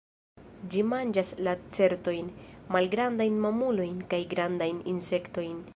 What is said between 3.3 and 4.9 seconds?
mamulojn kaj grandajn